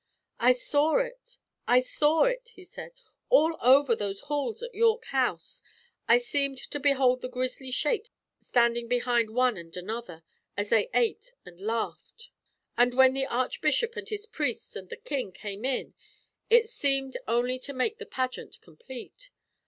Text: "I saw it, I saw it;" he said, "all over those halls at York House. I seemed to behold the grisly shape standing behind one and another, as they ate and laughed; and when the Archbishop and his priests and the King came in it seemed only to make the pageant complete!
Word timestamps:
"I 0.39 0.53
saw 0.53 0.97
it, 0.97 1.37
I 1.67 1.81
saw 1.81 2.23
it;" 2.23 2.53
he 2.55 2.65
said, 2.65 2.93
"all 3.29 3.55
over 3.61 3.95
those 3.95 4.21
halls 4.21 4.63
at 4.63 4.73
York 4.73 5.05
House. 5.11 5.61
I 6.07 6.17
seemed 6.17 6.57
to 6.71 6.79
behold 6.79 7.21
the 7.21 7.29
grisly 7.29 7.69
shape 7.69 8.07
standing 8.39 8.87
behind 8.87 9.29
one 9.29 9.57
and 9.57 9.77
another, 9.77 10.23
as 10.57 10.69
they 10.69 10.89
ate 10.95 11.33
and 11.45 11.59
laughed; 11.59 12.31
and 12.75 12.95
when 12.95 13.13
the 13.13 13.27
Archbishop 13.27 13.95
and 13.95 14.09
his 14.09 14.25
priests 14.25 14.75
and 14.75 14.89
the 14.89 14.97
King 14.97 15.31
came 15.31 15.63
in 15.63 15.93
it 16.49 16.67
seemed 16.67 17.17
only 17.27 17.59
to 17.59 17.71
make 17.71 17.99
the 17.99 18.07
pageant 18.07 18.59
complete! 18.59 19.29